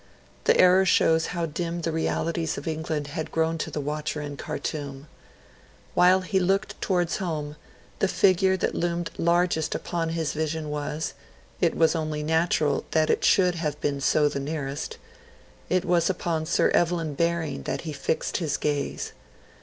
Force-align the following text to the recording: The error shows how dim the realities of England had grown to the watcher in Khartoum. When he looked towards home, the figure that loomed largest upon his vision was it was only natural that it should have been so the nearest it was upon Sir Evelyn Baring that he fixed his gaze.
The 0.45 0.59
error 0.59 0.83
shows 0.83 1.27
how 1.27 1.45
dim 1.45 1.81
the 1.81 1.91
realities 1.91 2.57
of 2.57 2.67
England 2.67 3.05
had 3.09 3.31
grown 3.31 3.59
to 3.59 3.69
the 3.69 3.79
watcher 3.79 4.19
in 4.19 4.35
Khartoum. 4.35 5.05
When 5.93 6.21
he 6.23 6.39
looked 6.39 6.81
towards 6.81 7.17
home, 7.17 7.55
the 7.99 8.07
figure 8.07 8.57
that 8.57 8.73
loomed 8.73 9.11
largest 9.19 9.75
upon 9.75 10.09
his 10.17 10.33
vision 10.33 10.71
was 10.71 11.13
it 11.59 11.75
was 11.77 11.95
only 11.95 12.23
natural 12.23 12.83
that 12.89 13.11
it 13.11 13.23
should 13.23 13.53
have 13.53 13.79
been 13.79 14.01
so 14.01 14.27
the 14.27 14.39
nearest 14.39 14.97
it 15.69 15.85
was 15.85 16.09
upon 16.09 16.47
Sir 16.47 16.71
Evelyn 16.71 17.13
Baring 17.13 17.61
that 17.65 17.81
he 17.81 17.93
fixed 17.93 18.37
his 18.37 18.57
gaze. 18.57 19.13